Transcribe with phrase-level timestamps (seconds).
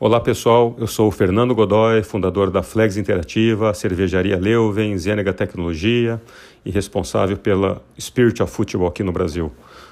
[0.00, 6.22] Olá pessoal, eu sou o Fernando Godoy, fundador da Flex Interativa, cervejaria Leuven, Zenega Tecnologia
[6.64, 9.50] e responsável pela Spirit of Football aqui no Brasil.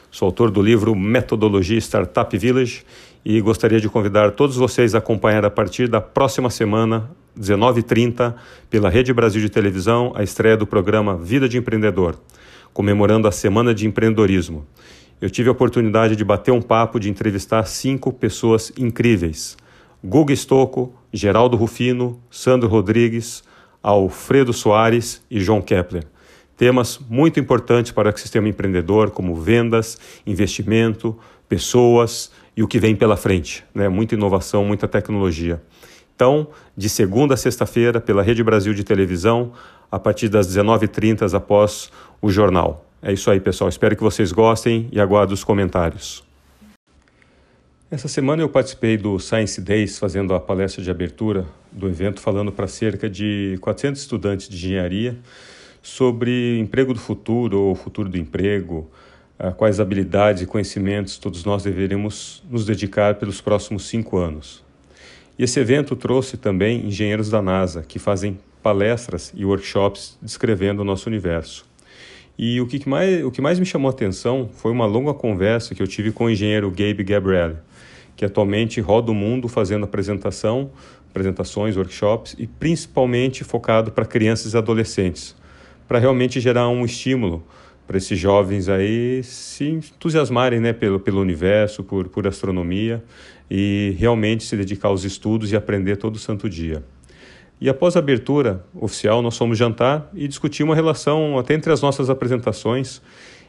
[0.08, 2.84] Sou autor do livro Metodologia Startup Village
[3.24, 8.32] e gostaria de convidar todos vocês a acompanhar a partir da próxima semana, 19h30,
[8.70, 12.16] pela Rede Brasil de Televisão, a estreia do programa Vida de Empreendedor,
[12.72, 14.64] comemorando a Semana de Empreendedorismo.
[15.20, 19.56] Eu tive a oportunidade de bater um papo, de entrevistar cinco pessoas incríveis
[20.08, 23.42] Guga Stocco, Geraldo Rufino, Sandro Rodrigues,
[23.82, 26.04] Alfredo Soares e João Kepler.
[26.56, 32.94] Temas muito importantes para o sistema empreendedor, como vendas, investimento, pessoas e o que vem
[32.94, 33.64] pela frente.
[33.74, 33.88] Né?
[33.88, 35.60] Muita inovação, muita tecnologia.
[36.14, 39.52] Então, de segunda a sexta-feira, pela Rede Brasil de Televisão,
[39.90, 41.90] a partir das 19h30 após
[42.22, 42.86] o jornal.
[43.02, 43.68] É isso aí, pessoal.
[43.68, 46.24] Espero que vocês gostem e aguardo os comentários.
[47.88, 52.50] Essa semana eu participei do Science Days, fazendo a palestra de abertura do evento, falando
[52.50, 55.16] para cerca de 400 estudantes de engenharia
[55.80, 58.90] sobre emprego do futuro ou futuro do emprego,
[59.56, 64.64] quais habilidades e conhecimentos todos nós deveríamos nos dedicar pelos próximos cinco anos.
[65.38, 70.84] E esse evento trouxe também engenheiros da NASA, que fazem palestras e workshops descrevendo o
[70.84, 71.64] nosso universo.
[72.36, 75.72] E o que mais, o que mais me chamou a atenção foi uma longa conversa
[75.72, 77.58] que eu tive com o engenheiro Gabe Gabriel
[78.16, 80.70] que atualmente roda o mundo fazendo apresentação,
[81.10, 85.36] apresentações, workshops e principalmente focado para crianças e adolescentes,
[85.86, 87.44] para realmente gerar um estímulo
[87.86, 93.02] para esses jovens aí se entusiasmarem né, pelo, pelo universo, por, por astronomia
[93.48, 96.82] e realmente se dedicar aos estudos e aprender todo santo dia.
[97.60, 101.80] E após a abertura oficial, nós fomos jantar e discutir uma relação até entre as
[101.80, 103.00] nossas apresentações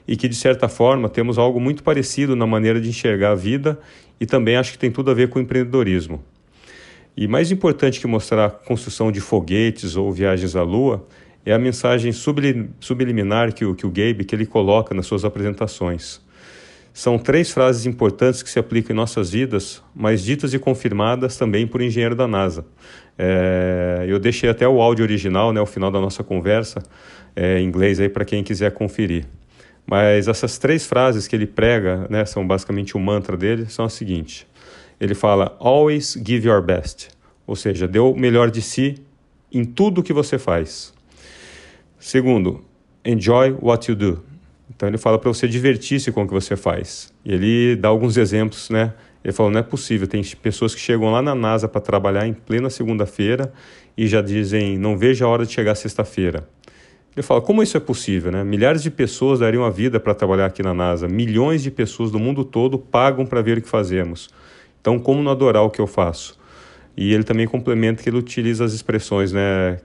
[0.07, 3.77] e que, de certa forma, temos algo muito parecido na maneira de enxergar a vida
[4.19, 6.23] e também acho que tem tudo a ver com o empreendedorismo.
[7.15, 11.05] E mais importante que mostrar a construção de foguetes ou viagens à Lua
[11.45, 16.21] é a mensagem subliminar que o, que o Gabe que ele coloca nas suas apresentações.
[16.93, 21.65] São três frases importantes que se aplicam em nossas vidas, mas ditas e confirmadas também
[21.65, 22.65] por engenheiro da NASA.
[23.17, 26.81] É, eu deixei até o áudio original, né, ao final da nossa conversa,
[27.35, 29.25] é, em inglês aí para quem quiser conferir.
[29.89, 33.93] Mas essas três frases que ele prega, né, são basicamente o mantra dele, são as
[33.93, 34.45] seguintes.
[34.99, 37.07] Ele fala: Always give your best,
[37.45, 39.01] ou seja, dê o melhor de si
[39.51, 40.93] em tudo que você faz.
[41.97, 42.63] Segundo,
[43.05, 44.23] enjoy what you do.
[44.69, 47.13] Então ele fala para você divertir-se com o que você faz.
[47.23, 48.93] E ele dá alguns exemplos, né?
[49.23, 50.05] Ele falou: não é possível.
[50.05, 53.53] Tem pessoas que chegam lá na NASA para trabalhar em plena segunda-feira
[53.97, 56.47] e já dizem: não vejo a hora de chegar sexta-feira.
[57.17, 58.31] Ele fala, como isso é possível?
[58.31, 58.43] Né?
[58.43, 62.19] Milhares de pessoas dariam a vida para trabalhar aqui na NASA, milhões de pessoas do
[62.19, 64.29] mundo todo pagam para ver o que fazemos.
[64.79, 66.39] Então, como não adorar o que eu faço?
[66.95, 69.79] E ele também complementa que ele utiliza as expressões, né?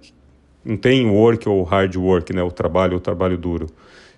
[0.62, 2.43] Não tem work ou hard work, né?
[2.43, 3.66] O trabalho ou trabalho duro.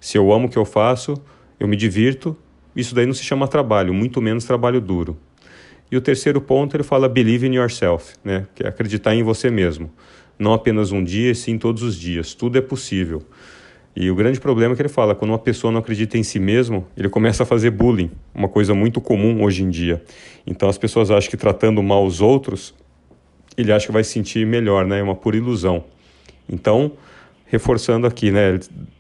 [0.01, 1.15] Se eu amo o que eu faço,
[1.61, 2.37] eu me divirto,
[2.75, 5.17] isso daí não se chama trabalho, muito menos trabalho duro.
[5.89, 8.49] E o terceiro ponto, ele fala believe in yourself, né?
[8.57, 9.89] Que é acreditar em você mesmo
[10.39, 12.35] não apenas um dia, e sim todos os dias.
[12.35, 13.23] Tudo é possível.
[13.97, 16.41] E o grande problema é que ele fala, quando uma pessoa não acredita em si
[16.41, 20.03] mesmo, ele começa a fazer bullying, uma coisa muito comum hoje em dia.
[20.45, 22.75] Então as pessoas acham que tratando mal os outros,
[23.57, 24.99] ele acha que vai se sentir melhor, né?
[24.99, 25.85] É uma pura ilusão.
[26.49, 26.93] Então,
[27.47, 28.59] reforçando aqui, né?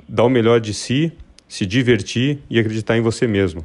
[0.08, 1.12] Dar o melhor de si,
[1.48, 3.64] se divertir e acreditar em você mesmo.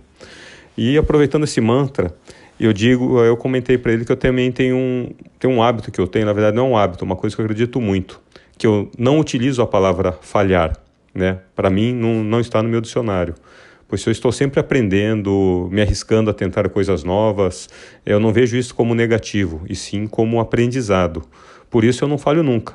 [0.75, 2.15] E aproveitando esse mantra,
[2.59, 5.09] eu digo, eu comentei para ele que eu também tenho um,
[5.39, 7.35] tenho um hábito que eu tenho, na verdade não é um hábito, é uma coisa
[7.35, 8.21] que eu acredito muito,
[8.57, 10.77] que eu não utilizo a palavra falhar,
[11.13, 11.39] né?
[11.55, 13.33] Para mim não, não está no meu dicionário.
[13.87, 17.67] Pois eu estou sempre aprendendo, me arriscando a tentar coisas novas,
[18.05, 21.23] eu não vejo isso como negativo, e sim como aprendizado.
[21.69, 22.73] Por isso eu não falho nunca.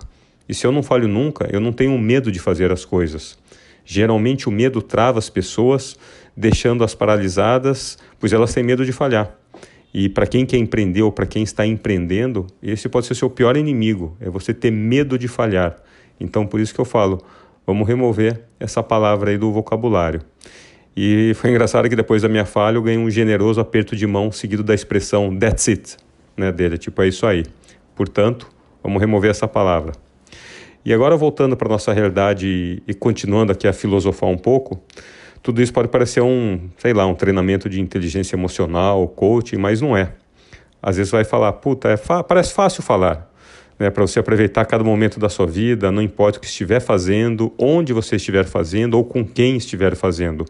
[0.48, 3.38] E se eu não falho nunca, eu não tenho medo de fazer as coisas.
[3.84, 5.96] Geralmente o medo trava as pessoas,
[6.36, 9.43] deixando-as paralisadas, pois elas têm medo de falhar.
[9.94, 13.30] E para quem quer empreender ou para quem está empreendendo, esse pode ser o seu
[13.30, 15.76] pior inimigo, é você ter medo de falhar.
[16.18, 17.22] Então, por isso que eu falo,
[17.64, 20.20] vamos remover essa palavra aí do vocabulário.
[20.96, 24.32] E foi engraçado que depois da minha falha eu ganhei um generoso aperto de mão
[24.32, 25.96] seguido da expressão that's it,
[26.36, 27.44] né, dele, tipo é isso aí.
[27.94, 28.48] Portanto,
[28.82, 29.92] vamos remover essa palavra.
[30.84, 34.82] E agora voltando para nossa realidade e, continuando aqui a filosofar um pouco,
[35.44, 39.94] tudo isso pode parecer um, sei lá, um treinamento de inteligência emocional, coaching, mas não
[39.94, 40.14] é.
[40.82, 43.30] Às vezes vai falar, puta, é parece fácil falar,
[43.78, 47.52] né, para você aproveitar cada momento da sua vida, não importa o que estiver fazendo,
[47.58, 50.46] onde você estiver fazendo ou com quem estiver fazendo.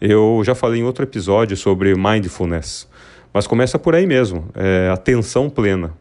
[0.00, 2.88] Eu já falei em outro episódio sobre mindfulness,
[3.34, 5.94] Mas começa por aí mesmo, é, atenção plena.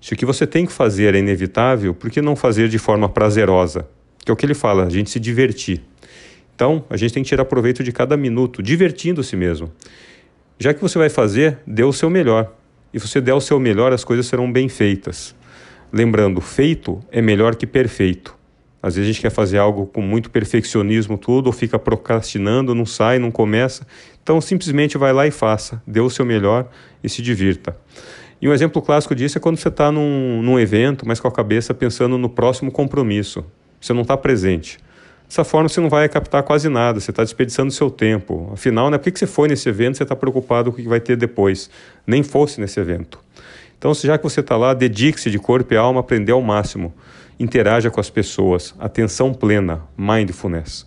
[0.00, 3.08] Se o que você tem que fazer é inevitável, por que não fazer de forma
[3.08, 3.88] prazerosa?
[4.24, 5.82] Que é o que ele fala, a gente se divertir.
[6.54, 9.72] Então, a gente tem que tirar proveito de cada minuto, divertindo-se mesmo.
[10.58, 12.52] Já que você vai fazer, dê o seu melhor.
[12.92, 15.34] E se você der o seu melhor, as coisas serão bem feitas.
[15.92, 18.36] Lembrando, feito é melhor que perfeito.
[18.80, 22.84] Às vezes a gente quer fazer algo com muito perfeccionismo, tudo, ou fica procrastinando, não
[22.84, 23.86] sai, não começa.
[24.22, 26.68] Então, simplesmente vai lá e faça, dê o seu melhor
[27.02, 27.76] e se divirta.
[28.40, 31.32] E um exemplo clássico disso é quando você está num, num evento, mas com a
[31.32, 33.44] cabeça pensando no próximo compromisso.
[33.80, 34.78] Você não está presente.
[35.28, 38.50] Dessa forma, você não vai captar quase nada, você está desperdiçando seu tempo.
[38.52, 41.00] Afinal, né, por que você foi nesse evento você está preocupado com o que vai
[41.00, 41.70] ter depois?
[42.06, 43.18] Nem fosse nesse evento.
[43.78, 46.94] Então, já que você está lá, dedique-se de corpo e alma a aprender ao máximo.
[47.38, 48.74] Interaja com as pessoas.
[48.78, 50.86] Atenção plena, mindfulness.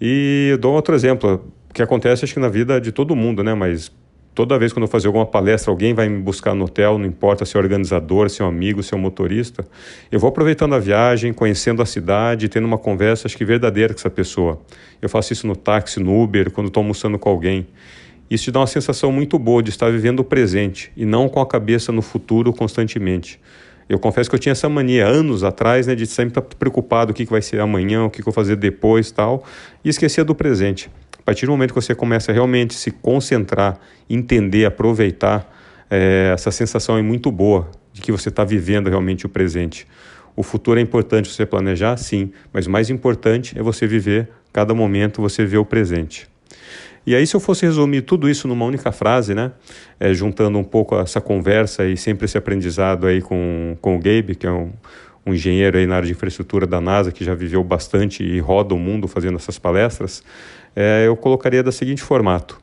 [0.00, 1.44] E eu dou outro exemplo,
[1.74, 3.52] que acontece acho que na vida de todo mundo, né?
[3.52, 3.92] Mas
[4.36, 7.46] toda vez quando eu fazer alguma palestra, alguém vai me buscar no hotel, não importa
[7.46, 9.66] se é organizador, se é um amigo, se é um motorista.
[10.12, 13.98] Eu vou aproveitando a viagem, conhecendo a cidade, tendo uma conversa, acho que verdadeira com
[13.98, 14.60] essa pessoa.
[15.00, 17.66] Eu faço isso no táxi, no Uber, quando estou almoçando com alguém.
[18.30, 21.40] Isso te dá uma sensação muito boa de estar vivendo o presente e não com
[21.40, 23.40] a cabeça no futuro constantemente.
[23.88, 27.14] Eu confesso que eu tinha essa mania anos atrás, né, de sempre estar preocupado o
[27.14, 29.44] que, que vai ser amanhã, o que, que eu vou fazer depois tal,
[29.82, 30.90] e esquecia do presente
[31.26, 35.52] partir do momento que você começa a realmente se concentrar, entender, aproveitar,
[35.90, 39.88] é, essa sensação é muito boa de que você está vivendo realmente o presente.
[40.36, 44.72] O futuro é importante você planejar, sim, mas o mais importante é você viver cada
[44.72, 46.28] momento, você ver o presente.
[47.04, 49.50] E aí, se eu fosse resumir tudo isso numa única frase, né,
[49.98, 54.36] é, juntando um pouco essa conversa e sempre esse aprendizado aí com, com o Gabe,
[54.36, 54.70] que é um,
[55.26, 58.74] um engenheiro aí na área de infraestrutura da NASA, que já viveu bastante e roda
[58.74, 60.22] o mundo fazendo essas palestras,
[60.74, 62.60] é, eu colocaria da seguinte formato: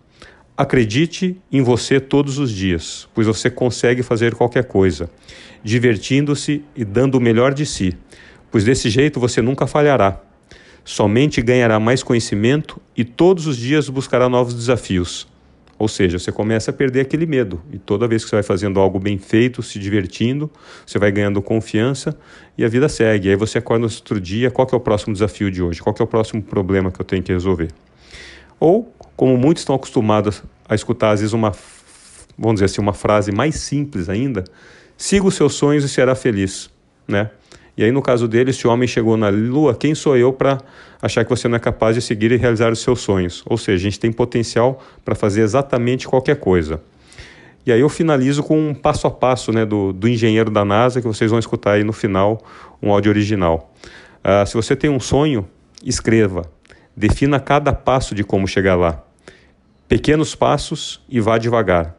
[0.55, 5.09] Acredite em você todos os dias, pois você consegue fazer qualquer coisa,
[5.61, 7.97] divertindo-se e dando o melhor de si,
[8.49, 10.21] pois desse jeito você nunca falhará.
[10.85, 15.32] Somente ganhará mais conhecimento e todos os dias buscará novos desafios.
[15.83, 17.61] Ou seja, você começa a perder aquele medo.
[17.69, 20.49] E toda vez que você vai fazendo algo bem feito, se divertindo,
[20.85, 22.17] você vai ganhando confiança
[22.57, 23.29] e a vida segue.
[23.29, 25.81] Aí você acorda no outro dia, qual é o próximo desafio de hoje?
[25.81, 27.67] Qual é o próximo problema que eu tenho que resolver?
[28.61, 31.51] Ou, como muitos estão acostumados a escutar, às vezes, uma,
[32.37, 34.45] vamos dizer assim, uma frase mais simples ainda,
[34.95, 36.69] siga os seus sonhos e será feliz,
[37.05, 37.29] né?
[37.75, 40.59] E aí, no caso dele, se o homem chegou na lua, quem sou eu para
[41.01, 43.43] achar que você não é capaz de seguir e realizar os seus sonhos?
[43.47, 46.79] Ou seja, a gente tem potencial para fazer exatamente qualquer coisa.
[47.65, 51.01] E aí eu finalizo com um passo a passo né, do, do engenheiro da NASA,
[51.01, 52.43] que vocês vão escutar aí no final,
[52.81, 53.73] um áudio original.
[54.23, 55.47] Uh, se você tem um sonho,
[55.83, 56.43] escreva.
[56.95, 59.01] Defina cada passo de como chegar lá.
[59.87, 61.95] Pequenos passos e vá devagar.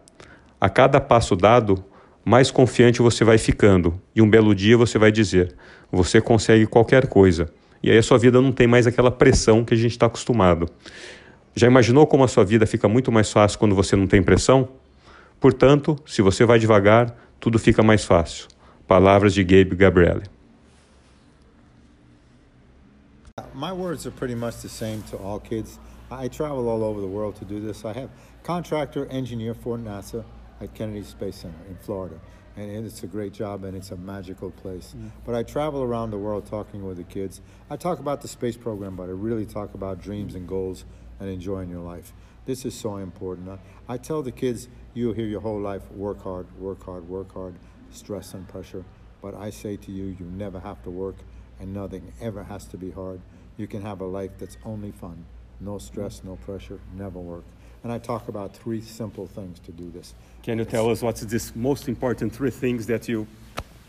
[0.61, 1.83] A cada passo dado,
[2.25, 4.01] mais confiante você vai ficando.
[4.15, 5.55] E um belo dia você vai dizer:
[5.93, 7.53] você consegue qualquer coisa.
[7.83, 10.69] E aí a sua vida não tem mais aquela pressão que a gente está acostumado.
[11.55, 14.69] Já imaginou como a sua vida fica muito mais fácil quando você não tem pressão?
[15.39, 18.49] Portanto, se você vai devagar, tudo fica mais fácil.
[18.89, 20.23] Palavras de Gabe Gabriele.
[23.55, 25.79] My words are pretty much the same to all kids.
[26.11, 27.85] I travel all over the world to do this.
[27.85, 28.09] I have
[28.43, 30.25] contractor engineer for NASA.
[30.65, 32.19] At Kennedy Space Center in Florida.
[32.57, 34.95] And it's a great job and it's a magical place.
[34.97, 35.11] Mm.
[35.25, 37.41] But I travel around the world talking with the kids.
[37.69, 40.85] I talk about the space program, but I really talk about dreams and goals
[41.19, 42.13] and enjoying your life.
[42.47, 43.49] This is so important.
[43.49, 43.59] I,
[43.95, 47.57] I tell the kids, you'll hear your whole life work hard, work hard, work hard,
[47.91, 48.85] stress and pressure.
[49.21, 51.17] But I say to you, you never have to work
[51.59, 53.21] and nothing ever has to be hard.
[53.57, 55.25] You can have a life that's only fun.
[55.61, 57.45] No stress, no pressure, never work.
[57.85, 60.15] And I talk about three simple things to do this.
[60.43, 63.27] Can you tell us what's this most important three things that you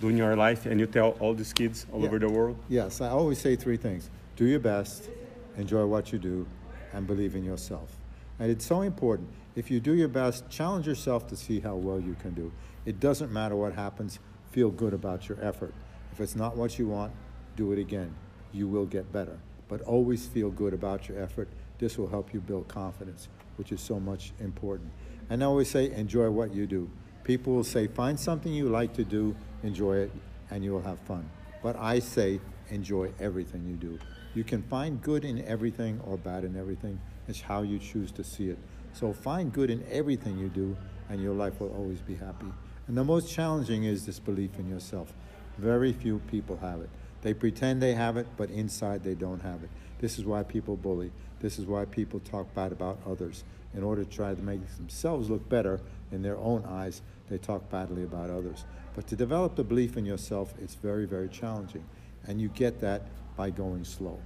[0.02, 2.08] do in your life and you tell all these kids all yeah.
[2.08, 2.58] over the world?
[2.68, 4.10] Yes, I always say three things.
[4.36, 5.10] Do your best,
[5.58, 6.46] enjoy what you do,
[6.92, 7.96] and believe in yourself.
[8.38, 9.30] And it's so important.
[9.56, 12.52] If you do your best, challenge yourself to see how well you can do.
[12.86, 14.20] It doesn't matter what happens,
[14.52, 15.74] feel good about your effort.
[16.12, 17.14] If it's not what you want,
[17.56, 18.14] do it again.
[18.52, 19.40] You will get better.
[19.68, 21.50] But always feel good about your effort.
[21.78, 24.92] This will help you build confidence which is so much important.
[25.30, 26.90] And I always say, enjoy what you do.
[27.24, 30.12] People will say, find something you like to do, enjoy it,
[30.52, 31.30] and you will have fun.
[31.64, 34.00] But I say, enjoy everything you do.
[34.36, 37.00] You can find good in everything or bad in everything.
[37.28, 38.60] It's how you choose to see it.
[38.94, 40.78] So find good in everything you do,
[41.10, 42.48] and your life will always be happy.
[42.88, 45.12] And the most challenging is this belief in yourself.
[45.58, 46.90] Very few people have it.
[47.26, 49.72] They pretend they have it, but inside they don't have it.
[50.00, 51.12] This is why people bully.
[51.40, 53.44] This is why people talk bad about others.
[53.74, 57.68] in order to try to make themselves look better in their own eyes, they talk
[57.72, 58.66] badly about others.
[58.96, 61.84] But to develop the belief in yourself, it's very, very challenging.
[62.28, 63.02] And you get that
[63.36, 64.20] by going slow.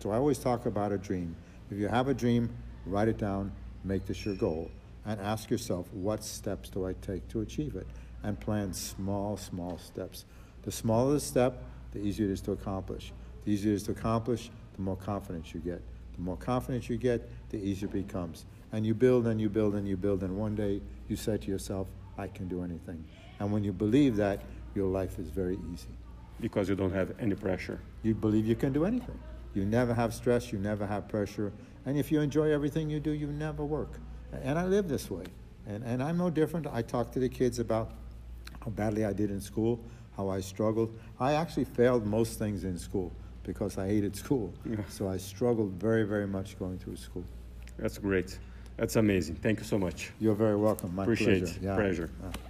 [0.00, 1.36] So I always talk about a dream.
[1.70, 2.50] If you have a dream,
[2.84, 3.52] write it down,
[3.84, 4.72] make this your goal,
[5.06, 7.86] and ask yourself, what steps do I take to achieve it?
[8.24, 10.24] And plan small, small steps.
[10.62, 13.12] The smaller the step, the easier it is to accomplish.
[13.44, 15.82] The easier it is to accomplish, the more confidence you get.
[16.14, 18.46] The more confidence you get, the easier it becomes.
[18.72, 21.50] And you build and you build and you build, and one day you say to
[21.50, 23.04] yourself, I can do anything.
[23.38, 24.42] And when you believe that,
[24.74, 25.88] your life is very easy.
[26.40, 27.80] Because you don't have any pressure.
[28.02, 29.18] You believe you can do anything.
[29.54, 31.52] You never have stress, you never have pressure.
[31.84, 33.98] And if you enjoy everything you do, you never work.
[34.32, 35.24] And I live this way.
[35.66, 36.66] And, and I'm no different.
[36.66, 37.92] I talk to the kids about
[38.64, 39.80] how badly I did in school,
[40.20, 40.90] how I struggled.
[41.18, 43.10] I actually failed most things in school
[43.42, 44.52] because I hated school.
[44.68, 44.76] Yeah.
[44.88, 47.24] So I struggled very, very much going through school.
[47.78, 48.38] That's great.
[48.76, 49.36] That's amazing.
[49.36, 50.10] Thank you so much.
[50.20, 50.94] You're very welcome.
[50.94, 51.58] My Appreciate pleasure.
[51.72, 51.74] it.
[51.74, 52.10] Pleasure.
[52.22, 52.49] Yeah.